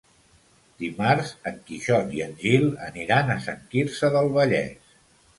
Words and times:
Dimarts 0.83 1.33
en 1.49 1.59
Quixot 1.67 2.09
i 2.19 2.23
en 2.27 2.33
Gil 2.39 2.65
aniran 2.85 3.29
a 3.33 3.35
Sant 3.43 3.61
Quirze 3.75 4.09
del 4.17 4.31
Vallès. 4.39 4.97